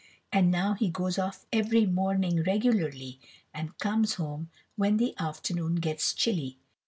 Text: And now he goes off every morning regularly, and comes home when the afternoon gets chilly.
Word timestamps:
And 0.33 0.49
now 0.49 0.73
he 0.73 0.89
goes 0.89 1.19
off 1.19 1.45
every 1.53 1.85
morning 1.85 2.41
regularly, 2.41 3.19
and 3.53 3.77
comes 3.77 4.15
home 4.15 4.49
when 4.75 4.97
the 4.97 5.13
afternoon 5.19 5.75
gets 5.75 6.15
chilly. 6.15 6.57